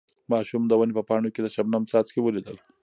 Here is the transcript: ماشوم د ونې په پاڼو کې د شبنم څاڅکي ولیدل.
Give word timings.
ماشوم 0.31 0.63
د 0.67 0.71
ونې 0.79 0.93
په 0.97 1.03
پاڼو 1.09 1.29
کې 1.33 1.41
د 1.43 1.47
شبنم 1.55 1.83
څاڅکي 1.91 2.19
ولیدل. 2.21 2.57